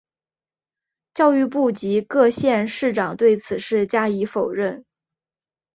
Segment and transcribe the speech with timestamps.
[1.13, 4.83] 教育部及各县市长对此事加以否认。